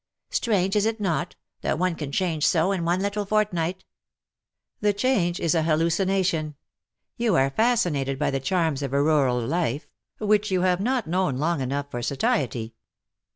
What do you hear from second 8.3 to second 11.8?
the charms of a rural life, which you have not known long